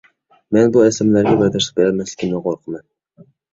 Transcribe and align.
مەن 0.57 0.73
بۇ 0.77 0.81
ئەسلىمىلەرگە 0.85 1.35
بەرداشلىق 1.43 1.77
بېرەلمەسلىكىمدىن 1.83 2.45
قورقىمەن. 2.51 2.93